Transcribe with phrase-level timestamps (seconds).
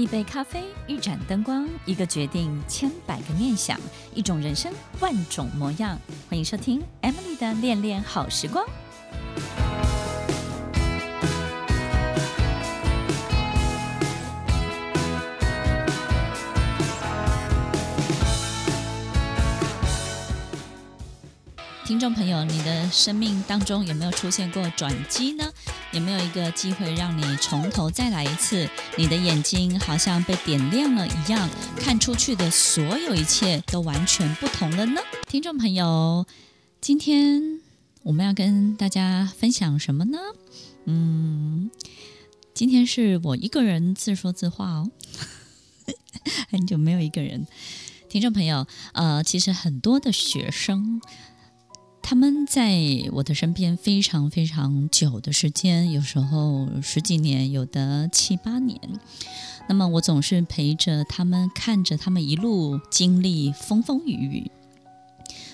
[0.00, 3.78] 一杯咖啡，一盏灯光，一个决定，千百个念想，
[4.14, 5.98] 一种人生，万种模样。
[6.26, 8.64] 欢迎收听 Emily 的恋恋好时光。
[21.84, 25.44] 听众朋友，你的生命当中有没有出现过转机呢？
[25.92, 28.68] 有没有一个机会让你从头再来一次？
[28.96, 35.00] 你的眼睛好像被点亮了一样，看出去的所有一切都完全不同了呢？
[35.26, 36.26] 听众朋友，
[36.80, 37.60] 今天
[38.04, 40.18] 我们要跟大家分享什么呢？
[40.84, 41.70] 嗯，
[42.54, 44.90] 今天是我一个人自说自话哦，
[46.50, 47.48] 很久没有一个人。
[48.08, 51.00] 听众朋友，呃，其实很多的学生。
[52.10, 52.76] 他们在
[53.12, 58.80] 我的身边非常非常久的时间，有时候十几年，有的七八年。
[59.68, 64.50] 那么我总是陪着他们，看着他们一路经历风风雨雨。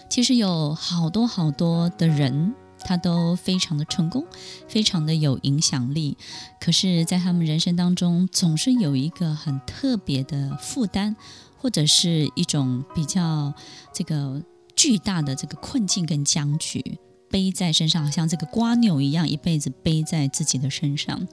[0.09, 4.25] 其实有好多好多的人，他都非常的成功，
[4.67, 6.17] 非常的有影响力。
[6.59, 11.17] 可是，在他们人生当中，总是有一个很特别的负担，
[11.59, 13.53] 或者是一种比较
[13.93, 14.43] 这个。
[14.77, 16.99] 巨大的这个困境跟僵局
[17.31, 21.27] 背在身上，像这个瓜牛一样，一辈子背在自己的身上。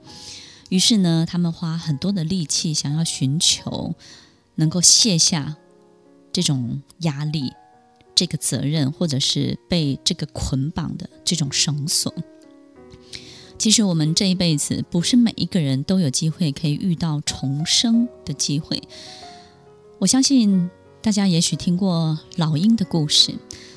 [0.70, 3.94] 于是呢，他们花很多的力气，想要寻求
[4.54, 5.56] 能够卸下
[6.32, 7.52] 这种压力、
[8.14, 12.12] 这个责任，或者是被这个捆绑的这种绳索。
[13.58, 18.82] 其实，我们这一辈子不是每一个人都有机会可以遇到重生的机会。
[19.98, 20.70] 我相信。
[21.04, 23.34] 大家也许听过老鹰的故事，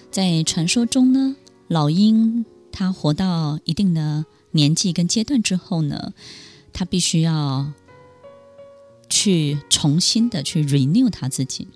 [0.10, 1.36] 在传说中呢，
[1.68, 6.14] 老鹰它活到一定的年纪跟阶段之后呢，
[6.72, 7.74] 它必须要
[9.10, 11.68] 去重新的去 renew 它自己。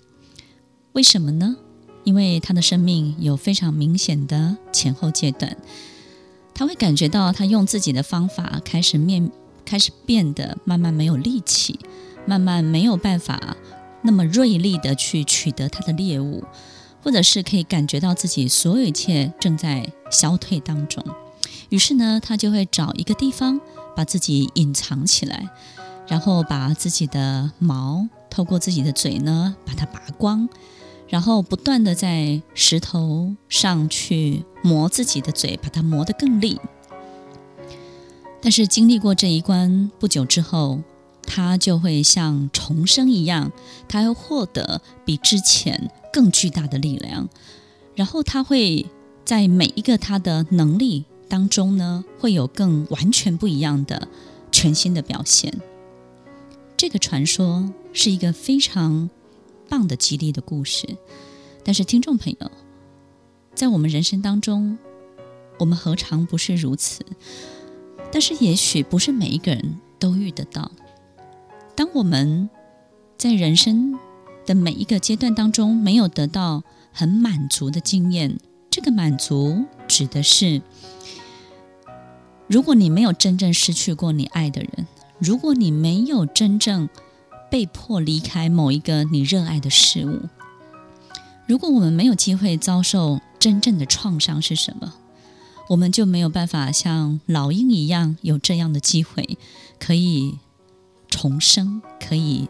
[0.94, 1.58] 为什么呢？
[2.06, 5.58] 因为它的生命有非常明显的前后阶段，
[6.54, 9.30] 他会感觉到他用自己的方法开始面
[9.66, 11.78] 开始变得慢慢没有力气，
[12.26, 13.58] 慢慢没有办法。
[14.02, 16.44] 那么锐利的去取得他的猎物，
[17.04, 21.04] 或者是可以感觉到自己所有一切正在消退当中，
[21.70, 23.60] 于是呢，他就会找一个地方
[23.96, 25.50] 把自己隐藏起来，
[26.08, 30.48] 然后把自己的毛透过自己的嘴呢把它拔光，
[31.08, 36.60] 然后不断的在石头上去磨自己的嘴，把它磨得更利。
[38.42, 40.82] 但是经历过这一关不久之后，
[41.34, 43.54] 他就会像重生一样，
[43.88, 47.30] 他会获得比之前更巨大的力量，
[47.96, 48.86] 然后他会
[49.24, 54.10] 在每一个他的能力当中呢，会有更完全不一样的
[54.52, 55.58] 全新的表现。
[56.76, 59.10] 这个传说是一个非常
[59.70, 60.98] 棒的激励的故事，
[61.64, 62.52] 但是听众朋友，
[63.56, 64.78] 在我们人生当中，
[65.60, 67.06] 我们何尝不是如此？
[68.12, 70.70] 但是也许不是每一个人都遇得到。
[71.82, 72.48] 当我们
[73.18, 73.98] 在人生
[74.46, 76.62] 的每一个阶段当中没有得到
[76.94, 78.38] 很满足的经验，
[78.70, 80.62] 这个满足指的是，
[82.46, 84.86] 如果你没有真正失去过你爱的人，
[85.18, 86.88] 如果你没有真正
[87.50, 90.30] 被迫离开某一个你热爱的事物，
[91.48, 94.94] 如果我们没有机会遭受真正的创伤是什么，
[95.70, 99.40] 我们就没有办法像老鹰一样有这样的机会
[99.80, 100.38] 可以。
[101.12, 102.50] 重生可以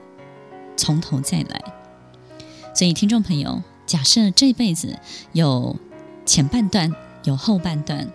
[0.78, 1.62] 从头再来，
[2.74, 4.98] 所以听众朋友，假设这辈子
[5.34, 5.76] 有
[6.26, 6.96] 前半段，
[7.26, 8.10] 有后半段，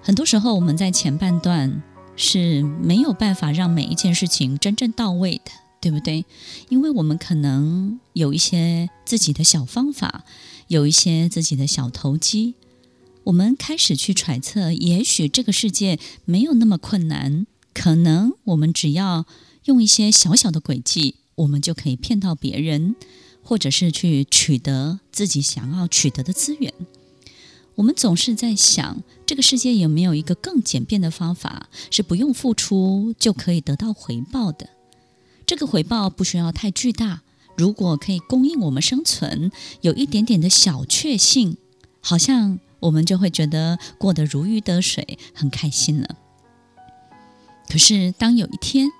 [0.00, 1.82] 很多时候我们在前半段
[2.16, 6.24] 是没有办法让每一件事情真正到位的，对不对？
[6.70, 10.24] 因为我们可能有一些自己的小方法，
[10.68, 12.54] 有一些自己的小投机，
[13.24, 17.46] 我们开始去揣测，也许这个世界没有那么困难。
[17.74, 19.26] 可能我们只要
[19.64, 22.94] 用一些小小的诡计，我们就可以骗到别人，
[23.42, 26.72] 或者是去取得自己想要取得的资源。
[27.74, 34.70] 我们总是在想，这个世界有没有一个更简便的方法，是不用付出就可以得到回报的？
[35.44, 37.22] 这个回报不需要太巨大，
[37.56, 39.50] 如果可以供应我们生存，
[39.80, 41.56] 有一点点的小确幸，
[42.00, 46.18] 好像我们就会觉得过得如鱼得水，很开心了。
[47.74, 48.92] 可是，当有一天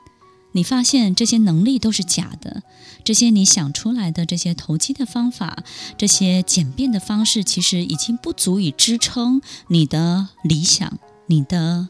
[0.50, 2.64] 你发现这些能力都是假的，
[3.04, 5.62] 这些你想出来的这些投机的方法，
[5.96, 11.88] 这些简便的方式，其实已经不足以支撑你的理想、你的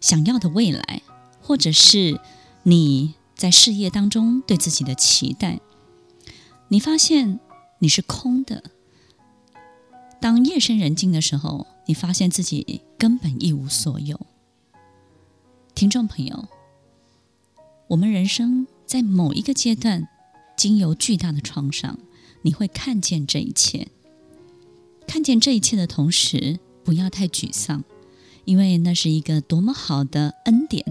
[0.00, 1.02] 想要的未来，
[1.42, 2.20] 或者是
[2.62, 5.58] 你在事业当中对自己的期待，
[6.68, 7.40] 你发现
[7.80, 8.62] 你是空的。
[10.20, 14.20] 当夜深人静的时候，你发现自己根本一无所有。
[15.80, 16.46] 听众朋友，
[17.88, 20.06] 我们人生在某一个阶段，
[20.54, 21.98] 经由巨大的创伤，
[22.42, 23.88] 你会看见这一切。
[25.06, 27.82] 看见这一切的同时，不要太沮丧，
[28.44, 30.84] 因为那是一个多么好的恩典，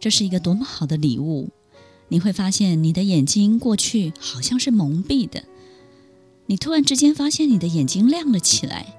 [0.00, 1.50] 这是一个多么好的礼物。
[2.08, 5.44] 你会发现，你的眼睛过去好像是蒙蔽的。
[6.46, 8.92] 你突然之间发现你的眼睛亮了起来，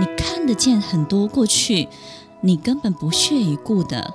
[0.00, 1.86] 你看得见很多过去
[2.40, 4.14] 你根本不屑一顾的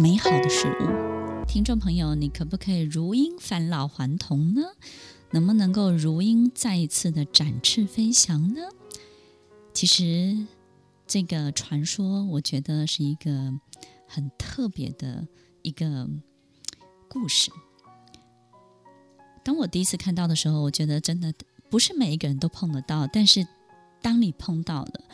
[0.00, 1.44] 美好的事物。
[1.44, 4.62] 听众朋友，你可不可以如鹰返老还童呢？
[5.32, 8.60] 能不能够如鹰再一次的展翅飞翔呢？
[9.74, 10.46] 其实
[11.04, 13.52] 这个传说，我觉得是一个
[14.06, 15.26] 很特别的
[15.62, 16.08] 一个
[17.08, 17.50] 故事。
[19.42, 21.34] 当我第一次看到的时候，我觉得真的。
[21.70, 23.46] 不是每一个人都碰得到，但是
[24.00, 25.04] 当你碰到了，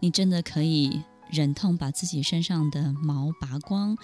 [0.00, 3.96] 你真的可以忍痛把自己身上的毛拔光，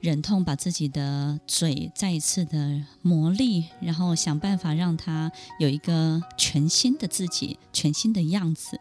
[0.00, 8.78] 忍痛把自己的嘴再一次的磨砺，然后想办法让它有一个全新的自己，全新的样子。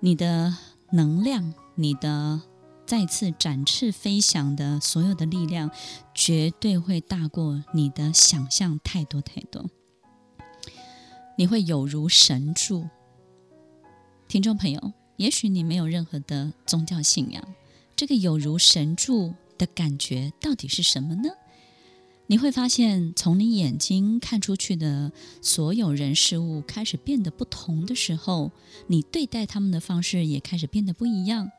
[0.00, 0.54] 你的
[0.92, 2.40] 能量，你的
[2.86, 5.70] 再次展翅飞翔的所有的力量，
[6.14, 9.68] 绝对会大过你的想象太多太多。
[11.38, 12.88] 你会有如神助，
[14.28, 17.42] 听众朋友，也许你没有任何的宗教信仰，
[17.94, 21.30] 这个有如神助的感觉到底是什么呢？
[22.28, 28.50] 你会发现，从你眼睛看出去的所有人事物开始变得不同的时候，
[28.88, 31.50] 你对待他们的方式也开始变得不一样。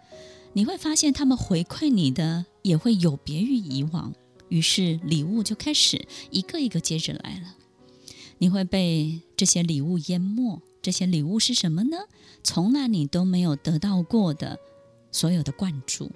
[0.53, 4.13] 你会发现，他们回馈你的也会有别于以往，
[4.49, 7.55] 于是礼物就开始一个一个接着来了。
[8.39, 10.61] 你会被这些礼物淹没。
[10.81, 11.97] 这些礼物是什么呢？
[12.43, 14.57] 从来你都没有得到过的
[15.11, 16.11] 所有的灌注。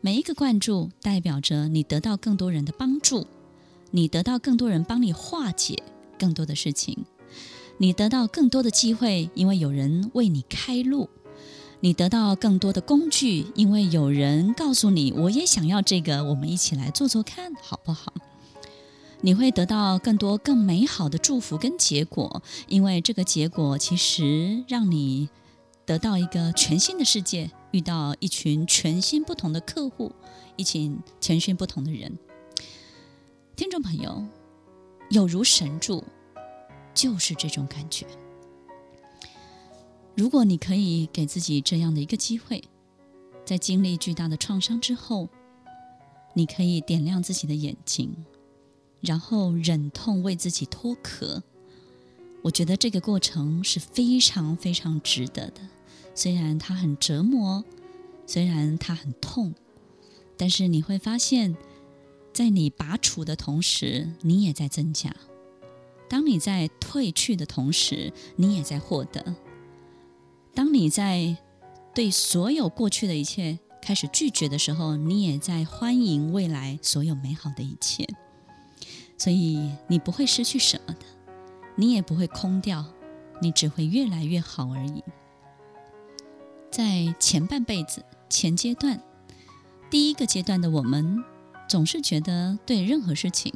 [0.00, 3.26] 每一个灌注代表着你得到更多人的帮助，
[3.90, 5.82] 你得到更多人帮你化解
[6.18, 7.04] 更多的事情，
[7.76, 11.10] 你得到更多的机会，因为有人为你开路；
[11.80, 18.14] 你得到更多的工具，因为有人告诉你：“我也想要这个，我们一起来做做看，好不好？”
[19.22, 25.28] 你会得到更多更美好的祝福跟结果，因为这个结果其实让你
[25.84, 30.12] 得到一个全新的世界，遇到一群全新不同的客户，
[30.56, 32.18] 一群全新不同的人。
[33.56, 34.24] 听众朋友，
[35.10, 36.02] 有如神助，
[36.94, 38.06] 就是这种感觉。
[40.16, 42.64] 如果你可以给自己这样的一个机会，
[43.44, 45.28] 在经历巨大的创伤之后，
[46.32, 48.24] 你可以点亮自己的眼睛。
[49.00, 51.42] 然后忍痛为自己脱壳，
[52.42, 55.60] 我觉得这个过程是非常非常值得的。
[56.14, 57.64] 虽然它很折磨，
[58.26, 59.54] 虽然它很痛，
[60.36, 61.56] 但是你会发现，
[62.32, 65.10] 在你拔除的同时，你也在增加；
[66.08, 69.34] 当你在退去的同时，你也在获得；
[70.54, 71.36] 当你在
[71.94, 78.06] 对所有过去的一切开始拒绝的时候，你也在欢迎未来所有美好的一切。
[79.20, 81.04] 所以你不会失去什么的，
[81.76, 82.82] 你也不会空掉，
[83.42, 85.04] 你只会越来越好而已。
[86.70, 88.98] 在前半辈子、前阶段，
[89.90, 91.22] 第一个阶段的我们，
[91.68, 93.52] 总是觉得对任何事情，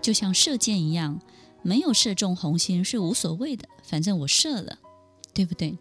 [0.00, 1.20] 就像射箭一样，
[1.62, 4.78] 没有射中红心是无所谓的，反正我射了，
[5.34, 5.76] 对不对？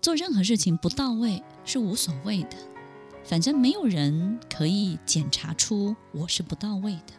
[0.00, 2.56] 做任何事情不到位是无所谓的，
[3.22, 7.12] 反正没有人可以检查出我是不到位的。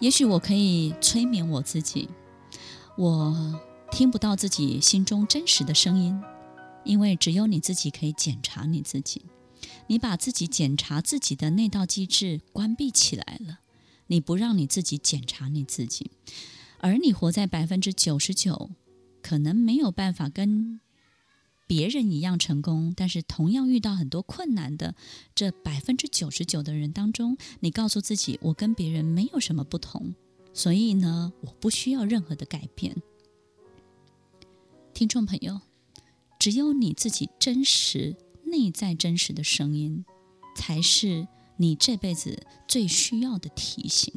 [0.00, 2.08] 也许我可以催眠我自己，
[2.96, 6.20] 我听不到自己心中真实的声音，
[6.84, 9.22] 因为只有你自己可以检查你自己。
[9.88, 13.58] 你把自己检查自己的那道机制关闭起来了，
[14.06, 16.12] 你不让你自己检查你自己，
[16.78, 18.70] 而你活在百分之九十九，
[19.20, 20.80] 可能没有办法跟
[21.68, 24.96] 别人一样成功，但是同样遇到很多困难的
[25.34, 30.14] 这百分之九十九的人当中，你告诉自己，我跟别人没有什么不同，
[30.54, 32.96] 所以呢，我不需要任何的改变。
[34.94, 35.60] 听众朋友，
[36.38, 40.06] 只有你自己真实内在真实的声音，
[40.56, 44.14] 才是你这辈子最需要的提醒。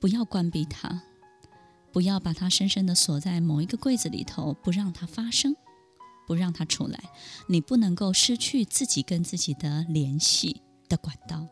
[0.00, 1.02] 不要关闭它，
[1.92, 5.54] 不要把它深深的锁在某一个柜子里头，不让它发声。
[6.26, 7.02] 不让他出来，
[7.46, 11.46] 你不能够失去自己跟自己的联系的管道。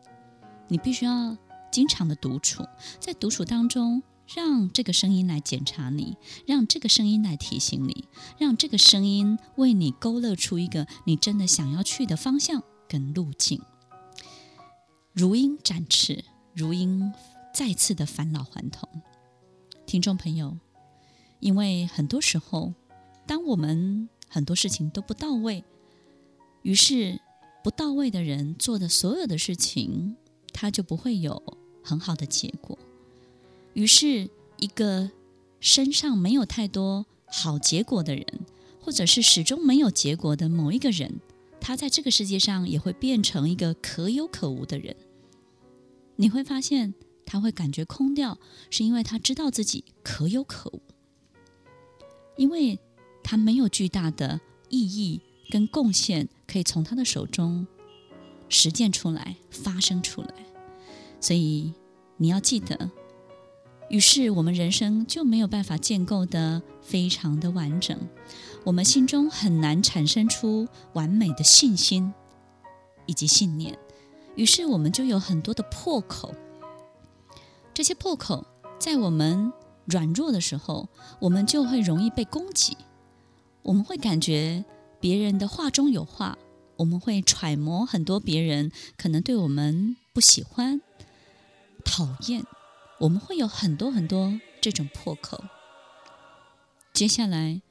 [0.67, 1.37] 你必须要
[1.71, 2.63] 经常的独处，
[2.99, 4.01] 在独处当中，
[4.33, 13.61] 让这个声音来检查你，让这个声音来提醒你，让这个声音为你勾勒出一个你真的想要去的方向跟路径。
[15.11, 16.23] 如鹰展翅，
[16.55, 17.13] 如鹰
[17.53, 18.89] 再次的返老还童。
[19.85, 20.57] 听众朋友，
[21.39, 22.73] 因为很多时候，
[23.27, 25.63] 当我们很多事情都不到位，
[26.63, 27.19] 于是
[27.63, 30.15] 不到位的人做的所有的事情，
[30.51, 31.41] 他就不会有
[31.83, 32.77] 很好的结果。
[33.73, 35.11] 于是，一个
[35.59, 38.25] 身上没有太多好结果的人，
[38.81, 41.19] 或者是始终没有结果的某一个人，
[41.61, 44.95] 他在这个世界上也会变成一个可有可无的人。
[46.15, 46.95] 你会发现。
[47.25, 48.37] 他会感觉空掉，
[48.69, 50.81] 是因为他知道自己可有可无，
[52.35, 52.77] 因为
[53.23, 57.65] 他没有巨大的意义跟贡献可以从他的手中
[58.49, 60.33] 实践出来、发生出来。
[61.19, 61.73] 所以
[62.17, 62.91] 你要记得，
[63.89, 67.97] 于是我们人生就没有办法建构得非常的完整，
[68.63, 72.13] 我们心中很难产生出完美的信心
[73.05, 73.77] 以及信念，
[74.35, 76.33] 于是我们就有很多的破口。
[77.73, 78.45] 这些破口，
[78.79, 79.51] 在我们
[79.85, 80.89] 软弱的时候，
[81.19, 82.77] 我们就会容易被攻击。
[83.63, 84.63] 我们会感觉
[84.99, 86.37] 别人的话中有话，
[86.77, 90.81] 我们会揣摩很多别人可能对我们不喜欢、
[91.83, 92.43] 讨厌。
[92.99, 95.43] 我们会有很多很多这种破口。
[96.93, 97.61] 接下来，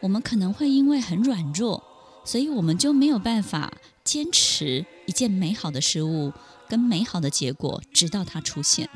[0.00, 1.82] 我们可能会因为很软弱，
[2.24, 3.72] 所以我们就没有办法
[4.02, 6.32] 坚持一件美好的事物
[6.68, 8.88] 跟美好的结果，直到它出现。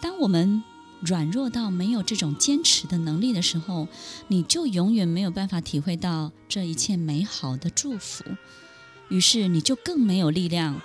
[0.00, 0.62] 当我们
[1.04, 3.88] 软弱到没有这种坚持的能力的时候，
[4.28, 8.24] 你就永远没有办法体会到这一切美好的祝福，
[9.08, 10.80] 于是你就更没有力量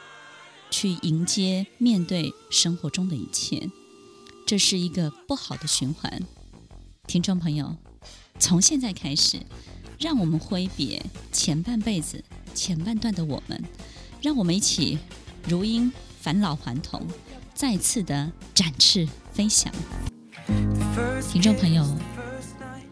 [0.69, 3.69] 去迎接面对生活中的一切，
[4.45, 6.21] 这是一个不好的循环。
[7.07, 7.77] 听众朋友，
[8.39, 9.41] 从现在开始，
[9.99, 12.23] 让我们挥别前半辈子
[12.53, 13.63] 前半段的我们，
[14.21, 14.99] 让我们一起
[15.47, 17.07] 如鹰返老还童。
[17.55, 19.69] 再次的展翅飞翔，
[21.21, 21.85] 听众朋友，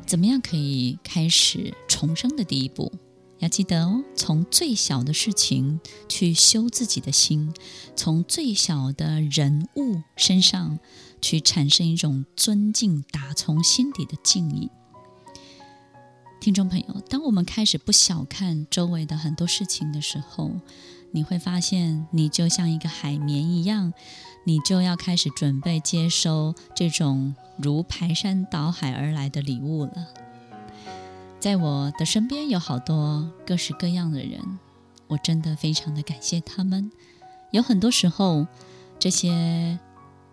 [0.05, 2.91] 怎么样可以开始重生的第一步？
[3.39, 5.79] 要记得哦，从最小的事情
[6.09, 7.53] 去修自己的心，
[7.95, 10.79] 从最小的人物身上
[11.21, 14.69] 去产生一种尊敬，打从心底的敬意。
[16.39, 20.51] 听众朋友，当我们开始不小看周围的很多事情的时候，
[21.11, 23.93] 你会发现，你就像一个海绵一样。
[24.47, 30.07] 你就要开始准备接收这种如排山倒海而来的礼物了。
[31.37, 34.39] 在我的身边有好多各式各样的人，
[35.07, 36.89] 我真的非常的感谢他们。
[37.51, 38.47] 有很多时候，
[38.97, 39.77] 这些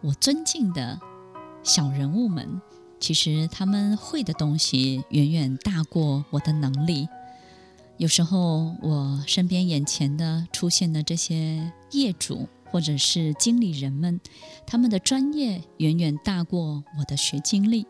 [0.00, 1.00] 我尊敬的
[1.64, 2.62] 小人物们，
[3.00, 7.08] 其实他们会的东西远远大过我的能力。
[7.96, 14.20] 有时候，我身边眼前的出现的这些业主，或者是经理人们，
[14.66, 17.86] 他们的专业远远大过我的学经历，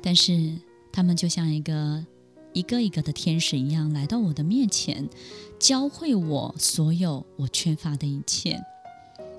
[0.00, 0.60] 但是
[0.92, 2.06] 他们就像一个
[2.52, 5.10] 一个一个的天使一样来到我的面前，
[5.58, 8.62] 教会我所有我缺乏的一切。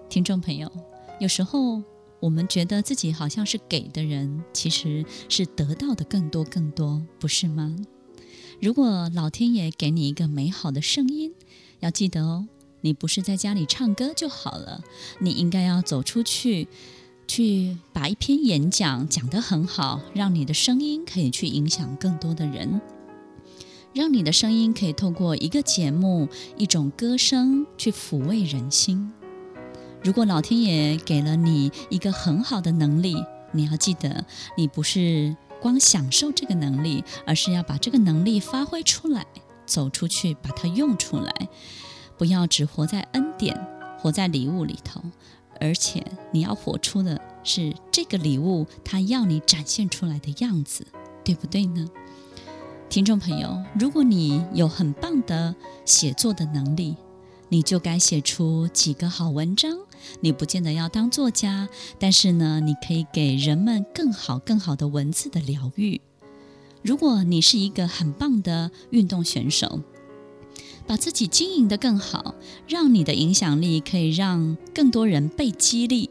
[0.10, 0.70] 听众朋友，
[1.22, 1.82] 有时候
[2.20, 7.74] 我们觉得自己好像是给的人，其实是得到的更多更多，不是吗？
[8.62, 11.34] 如果老天爷给你一个美好的声音，
[11.80, 12.50] 要记得哦。
[12.86, 14.84] 你不是在家里唱歌就好了，
[15.20, 16.68] 你应该要走出去，
[17.26, 22.82] 去把一篇演讲讲得很好，让你的声音可以去影响更多的人，
[23.94, 29.14] 让你的声音可以透过一个节目、一种歌声去抚慰人心。
[30.04, 33.16] 如果老天爷给了你一个很好的能力，
[33.54, 34.26] 你要记得，
[34.58, 39.26] 你不是光享受这个能力，而是要把这个能力发挥出来，
[39.66, 41.48] 走出去，把它用出来。
[42.24, 43.54] 不要只活在恩典、
[44.00, 45.02] 活在礼物里头，
[45.60, 46.02] 而且
[46.32, 50.88] 你要活出的是这个礼物它要你展现出来的样子，
[51.26, 51.86] 对不对呢？
[52.90, 55.54] 听众朋友，如果你有很棒的
[55.84, 56.96] 写作的能力，
[57.50, 59.78] 你就该写出几个好文章。
[60.22, 61.68] 你不见得要当作家，
[62.00, 66.00] 但是呢，你可以给人们更好、更好的文字的疗愈。
[66.82, 69.82] 如果你是一个很棒的运动选手，
[70.86, 72.36] 把自己经营得更好，
[72.68, 76.10] 让你的影响力可以让更多人被激励，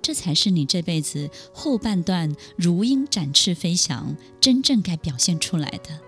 [0.00, 6.00] 这才是你这辈子后半段如鹰展翅飞翔真正该表现出来的。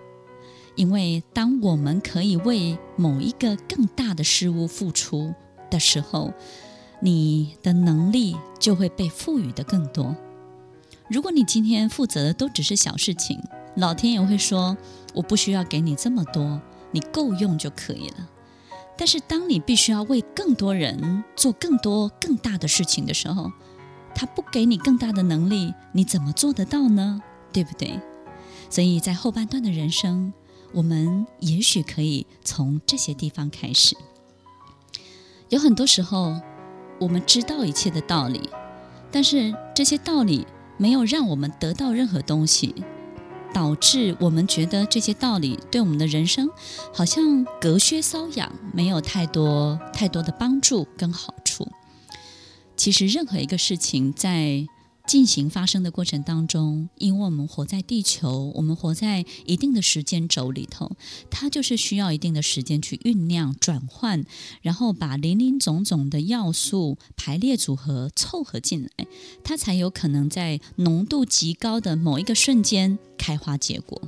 [0.76, 5.32] 因为当我们可以为某一个更大的事物付出
[5.70, 6.32] 的时候，
[7.00, 10.16] 你的能力就会被赋予的更多。
[11.08, 13.38] 如果你今天负责的都只是小事情，
[13.76, 14.76] 老天爷会说
[15.14, 16.60] ：“我不需要给你这么多，
[16.94, 18.30] 你够用就可以了。”
[18.96, 23.50] 但是当你必须要为更多人做更多更大的事情的时候，
[24.14, 27.20] 他不给你更大的能力，你怎么做得到呢？
[27.52, 28.00] 对不对？
[28.70, 30.32] 所以在后半段的人生，
[30.72, 33.96] 我们也许可以从这些地方开始。
[35.48, 36.40] 有很多时候，
[37.00, 38.48] 我们知道一切的道理，
[39.10, 40.46] 但是这些道理
[40.76, 42.74] 没有让我们得到任何东西，
[43.54, 46.50] 导致我们觉得这些道理对我们的人生
[46.92, 51.66] 好像隔靴搔痒，没有太多太多的帮助跟好处。
[52.76, 54.66] 其实，任何一个事情在
[55.06, 60.96] 进行发生的过程当中，因为我们活在地球，我们活在一定的时间轴里头，
[61.30, 64.25] 它就是需要一定的时间去酝酿、转换，
[64.62, 69.06] 然后把林林总总的要素排列组合凑合进来，
[69.44, 74.00] 它才有可能在浓度极高的某一个瞬间开花结果。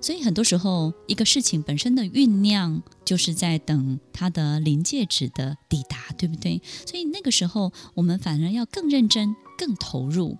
[0.00, 6.62] 所以很多时候，一个事情本身的酝酿，就是在等它的临界值的抵达，对不对？
[6.86, 10.36] 所以那个时候，我们反而要更认真、更投入。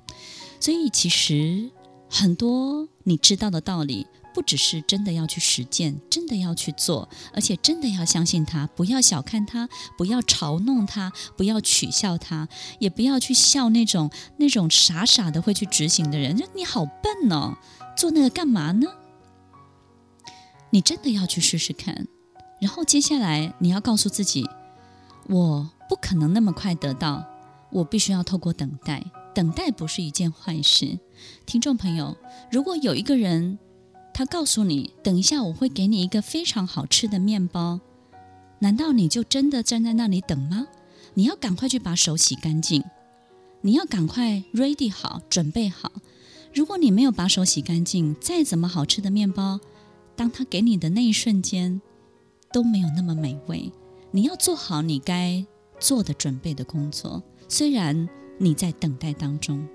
[0.61, 1.71] 所以其实
[2.09, 16.37] 很多你知道的道理，不只是真的要去实践，真的要去做，而且真的要相信它，不要小看它，不要嘲弄它，不要取笑它，也不要去笑那种那种傻傻的会去执行的人。
[16.37, 17.57] 就你好笨哦，
[17.97, 18.89] 做那个干嘛呢？
[20.71, 22.09] 你真的要去试试看，
[22.61, 24.49] 然后接下来你要告诉自己，
[25.29, 27.25] 我不可能那么快得到，
[27.75, 29.05] 我必须要透过等待。
[29.35, 30.97] 等待不是一件坏事。
[31.45, 32.17] 听众朋友，
[32.51, 33.59] 如果有一个人，
[34.15, 37.81] 他告诉你，等一下我会给你一个非常好吃的面包，
[38.61, 40.69] 难道你就真的站在那里等吗？
[41.15, 42.85] 你要赶快去把手洗干净，
[43.63, 45.91] 你要赶快 ready 好，准备好。
[46.55, 49.59] 如果你没有把手洗干净，再怎么好吃的面包，
[50.15, 51.83] 当他给你的那一瞬间，
[52.53, 53.73] 都没有那么美味。
[54.13, 55.45] 你要做好你该
[55.81, 57.21] 做的准备的工作。
[57.49, 59.67] 虽然你在等待当中，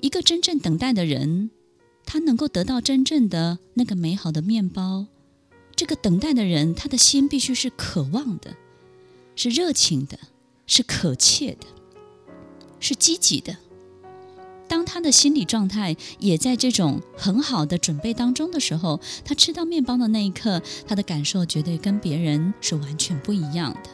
[0.00, 1.50] 一个真正等待的人，
[2.06, 5.06] 他能够得到真正的那个美好的面包。
[5.74, 8.56] 这个等待的人，他的心必须是渴望的，
[9.36, 10.18] 是热情的，
[10.66, 11.66] 是渴切的，
[12.80, 13.56] 是积极的。
[14.66, 23.90] 当他的心理状态也在这种很好的准备当中的时候，他吃到面包的那一刻，他的感受绝对跟别人是完全不一样的。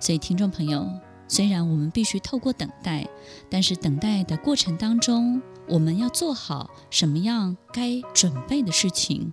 [0.00, 0.88] 所以，听众朋友，
[1.30, 3.08] 虽然我们必须透过等待，
[3.48, 9.32] 但是等待的过程当中，我们要做好什么样该准备的事情，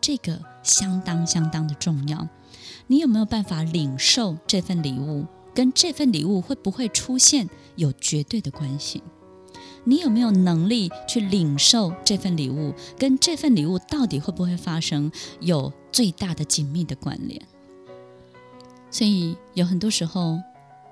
[0.00, 2.26] 这个相当相当的重要。
[2.86, 5.26] 你有没有办法领受这份礼物？
[5.54, 9.02] 跟这份礼物会不会出现有绝对的关系？
[9.84, 12.72] 你有没有能力去领受这份礼物？
[12.98, 17.42] 跟这份礼物到底会不会发生有最大的紧密的关联？
[18.90, 20.38] 所以有很多时候，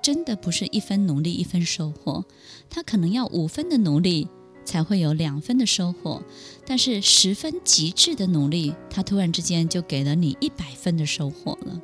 [0.05, 2.25] 真的不是一分努力一分收获，
[2.69, 4.27] 他可能要五分的努力
[4.63, 6.21] 才会有两分的收获，
[6.63, 11.81] 但是十分极致的努力，他突然之间就给了你一百分的收获了。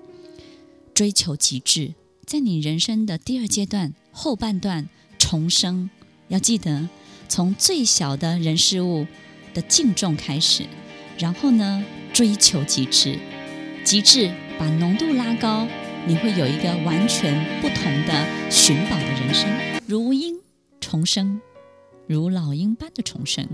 [0.94, 1.96] 追求极致，
[2.28, 5.90] 在你人生的第二阶段后半段重生，
[6.28, 6.90] 要记得。
[7.28, 9.08] 从最小的人事物
[9.56, 10.68] 的敬重开始，
[11.18, 13.18] 然后呢，追求极致，
[13.84, 15.68] 极致把浓度拉高，
[16.08, 20.40] 你会有一个完全不同的寻宝的人生，如鹰
[20.80, 21.40] 重生，
[22.08, 23.48] 如老鹰般的重生，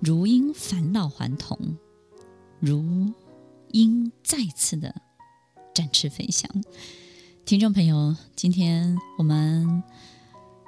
[0.00, 1.76] 如鹰返老还童，
[2.60, 3.12] 如
[3.72, 4.94] 鹰再次的
[5.74, 6.50] 展翅飞翔。
[7.44, 9.82] 听众朋友，今天我们。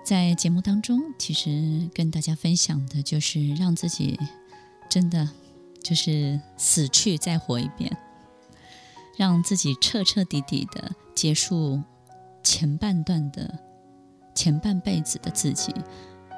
[0.04, 4.16] 在节目当中，其实跟大家分享的就是让自己
[4.88, 5.28] 真的
[5.82, 7.96] 就是死去再活一遍，
[9.16, 11.82] 让自己彻彻底底的结束
[12.44, 13.58] 前半段的
[14.34, 15.74] 前半辈子的自己，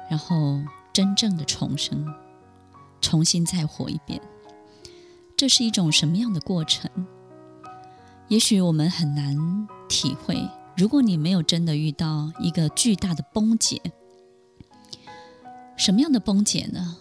[0.09, 0.59] 然后
[0.91, 2.03] 真正的重生，
[3.01, 4.19] 重新再活一遍。
[5.37, 6.89] 这是一种什么样的过程？
[8.29, 10.49] 也许我们很难体会。
[10.77, 13.81] 如果你没有真的遇到一个巨大的崩解，
[15.75, 16.95] 什么样的崩解呢？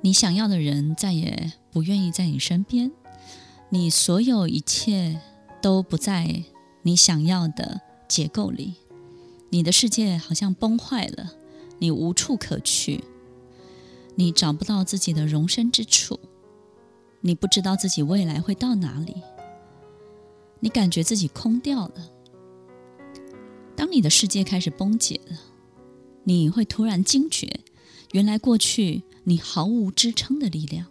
[0.00, 2.90] 你想要的人再也不愿意在你身边，
[3.68, 5.20] 你所有一切
[5.60, 6.44] 都不在
[6.82, 8.74] 你想要的结构里，
[9.50, 11.34] 你的世界好像崩坏了，
[11.78, 13.04] 你无处可去，
[14.14, 16.18] 你找不到自己的容身之处，
[17.20, 19.22] 你不知道自己未来会到哪里，
[20.60, 22.10] 你感觉自己空掉了。
[23.76, 25.38] 当你的世界开始崩解了，
[26.24, 27.60] 你会突然惊觉，
[28.12, 30.86] 原来过去你毫无支撑的力量，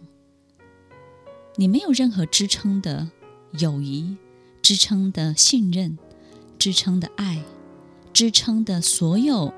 [1.56, 3.10] 你没有任何支撑的
[3.58, 4.16] 友谊、
[4.70, 5.98] 支撑的信任、
[6.56, 7.42] 支撑的爱、
[8.12, 9.52] 支撑的所有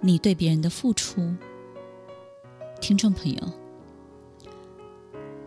[0.00, 1.36] 你对别人的付出。
[2.80, 3.52] 听众朋友，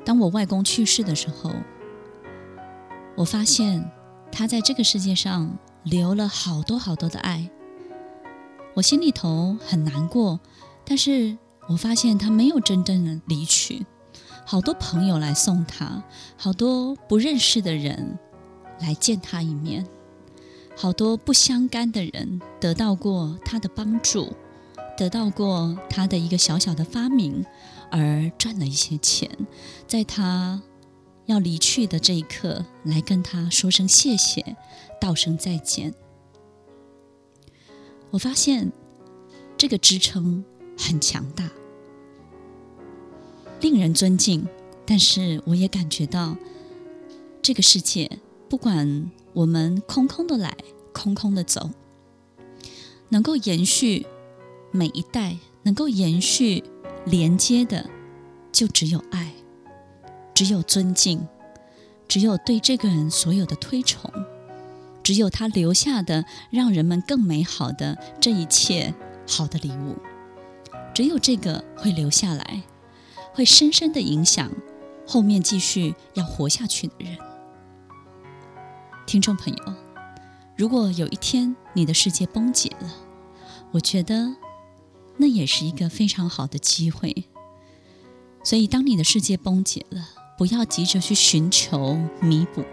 [0.05, 1.51] 当我外公去世的时候，
[3.15, 3.89] 我发现
[4.31, 7.49] 他在这个世界上留了好多好多的爱，
[8.75, 10.39] 我心里头很难过，
[10.85, 11.35] 但是
[11.67, 13.87] 我发现他没有真正的离去，
[14.45, 16.03] 好多朋友来送他，
[16.37, 18.19] 好多不认识的人
[18.79, 19.85] 来见他一面，
[20.75, 24.33] 好多不相干的人得到过他的帮助。
[24.97, 27.45] 得到过他的一个小小的发明，
[27.91, 29.29] 而赚了一些钱，
[29.85, 30.59] 在他
[31.27, 34.57] 要离去的这一刻，来跟他说声谢谢，
[34.99, 35.93] 道声再见。
[38.09, 38.71] 我发现
[39.55, 40.43] 这个支撑
[40.75, 41.47] 很强大，
[43.61, 44.47] 令人尊敬。
[44.83, 46.35] 但是我也感觉到，
[47.43, 48.09] 这个世界
[48.49, 50.55] 不管我们空空的来，
[50.93, 51.69] 空空的走，
[53.09, 54.05] 能够延续。
[54.69, 56.61] 每一代能够延续
[57.05, 57.89] 连接的，
[58.51, 59.33] 就只有爱，
[60.35, 61.25] 只有尊敬，
[62.05, 64.11] 只有对这个人所有的推崇，
[65.01, 68.93] 只有他留下的让人们更美好的这一切
[69.25, 69.95] 好的礼物，
[70.93, 72.61] 只有这个会留下来，
[73.33, 74.51] 会深深的影响
[75.07, 77.17] 后面继续要活下去的人。
[79.07, 79.73] 听众朋友，
[80.57, 82.93] 如果有一天你的世界崩解了，
[83.71, 84.35] 我觉得。
[85.19, 87.25] 那也是一个非常好的机会，
[88.43, 92.63] 所以当你的世界崩解了，不要急着去寻求弥补，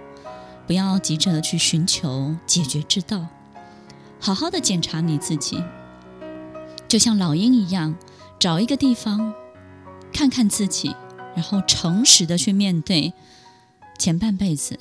[0.66, 3.29] 不要急着去寻求解决之道，
[4.20, 5.64] 好好的检查你自己，
[6.87, 7.97] 就像老鹰一样，
[8.38, 9.33] 找一个地方
[10.12, 10.94] 看看自己，
[11.35, 13.14] 然后诚实的去面对
[13.99, 14.79] 前半辈子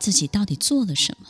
[0.00, 1.28] 自己到底做了什么。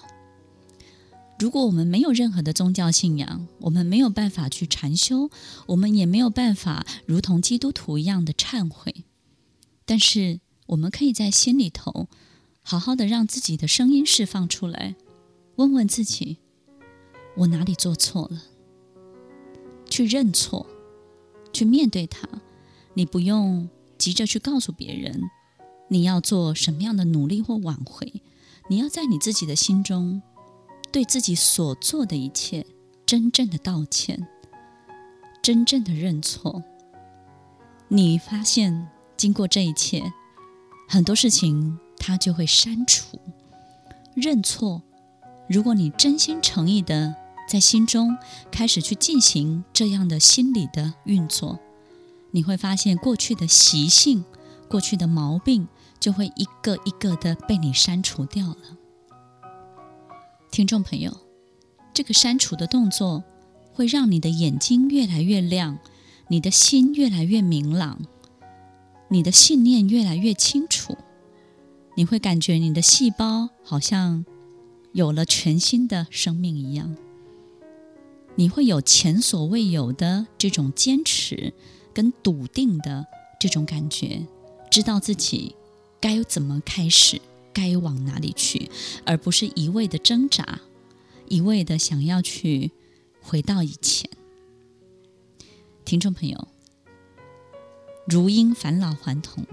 [1.38, 5.30] 如果我们没有任何的宗教信仰，我们没有办法去禅修，
[5.66, 9.04] 我们也没有办法如同基督徒一样的忏悔。
[9.84, 12.08] 但是，我们可以在心里头
[12.62, 14.94] 好好的让自己的声音释放出来，
[15.56, 16.38] 问问自己：
[17.38, 18.42] 我哪里做错了？
[19.88, 20.66] 去认错，
[21.52, 22.28] 去面对它。
[22.94, 25.30] 你不用急着去告诉别人
[25.88, 28.22] 你要做什么样的努力或挽回，
[28.70, 30.22] 你要在你自己的心中。
[30.92, 32.66] 对自己所做的一切，
[33.06, 34.26] 真正的道歉，
[35.40, 36.64] 真正的认错。
[37.86, 40.12] 你发现，经过这一切，
[40.88, 43.20] 很多事情它就会删除。
[44.16, 44.82] 认错，
[45.48, 47.14] 如果你真心诚意的
[47.48, 48.16] 在心中
[48.50, 51.60] 开始去进行这样的心理的运作，
[52.32, 54.24] 你会发现过去的习性、
[54.68, 55.68] 过去的毛病，
[56.00, 58.78] 就会一个一个的被你删除掉了。
[60.50, 61.16] 听众朋友，
[61.94, 63.22] 这个删除的动作
[63.72, 65.78] 会让你的眼睛越来越亮，
[66.28, 68.00] 你的心越来越明朗，
[69.08, 70.96] 你的信念越来越清楚。
[71.96, 74.24] 你会感觉你的细胞好像
[74.92, 76.96] 有了全新的生命一样，
[78.36, 81.52] 你会有前所未有的这种坚持
[81.92, 83.06] 跟笃定的
[83.38, 84.24] 这种感觉，
[84.70, 85.54] 知道自己
[86.00, 87.20] 该怎么开始。
[87.52, 88.70] 该往哪里去，
[89.04, 90.60] 而不是一味的挣扎，
[91.26, 92.70] 一味的想要去
[93.20, 94.08] 回到以前。
[95.84, 96.46] 听众朋友，
[98.06, 99.44] 如因返老还童，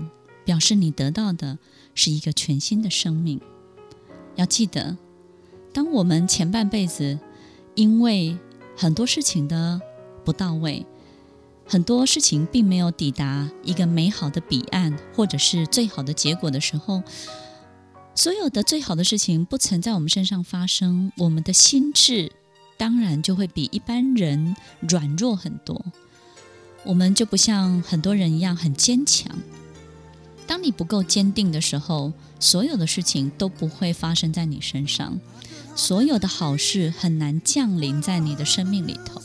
[0.46, 1.58] 表示你得到的
[1.96, 3.42] 是一个全新的生命。
[4.36, 4.96] 要记得，
[5.74, 7.20] 当我们前半辈子
[7.74, 8.38] 因为
[8.78, 9.82] 很多事情的
[10.24, 10.86] 不到位，
[11.68, 17.04] 很多事情并没有抵达一个美好的彼岸，或者是最好的结果的时候，
[18.16, 22.32] 所有的最好的事情不曾在我们身上发生，我们的心智
[22.78, 25.86] 当然就会比一般人软弱很多。
[26.86, 29.38] 我们就不像很多人一样很坚强。
[30.46, 35.20] 当你不够坚定的时候，所有的事情都不会发生在你身上，
[35.76, 39.22] 所有的好事很难降临在你的生命里头。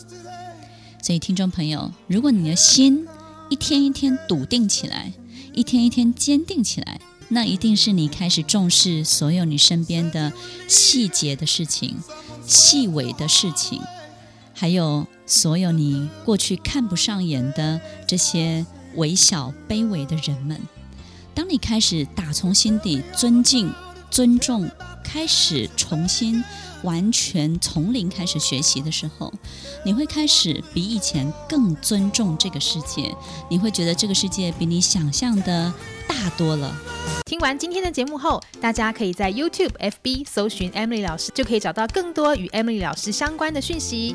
[1.02, 3.08] 所以，听众朋友，如果你的心
[3.50, 5.12] 一天一天笃定起来，
[5.52, 7.00] 一天一天坚定起来。
[7.28, 10.32] 那一定是你开始重视所有你身边的
[10.68, 11.96] 细节的事情、
[12.46, 13.80] 细微的事情，
[14.54, 20.60] 还有所有你过去看不上眼的这些微小、卑微的人们。
[21.34, 23.72] 当你开始打从心底尊敬、
[24.10, 24.70] 尊重，
[25.02, 26.44] 开始重新
[26.82, 29.32] 完全从零开始学习的时候，
[29.84, 33.14] 你会开始比以前更尊重这个世界，
[33.50, 35.72] 你会觉得这个世界比你想象的
[36.06, 36.74] 大多了。
[37.24, 44.14] 听完今天的节目后，大家可以在 YouTube、FB 搜寻 Emily 老师，就可以找到更多与 Emily 老师相关的讯息。